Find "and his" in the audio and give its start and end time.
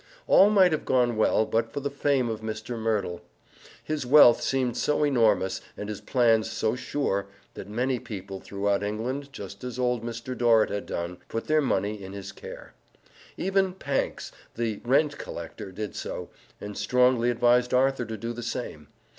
5.77-6.01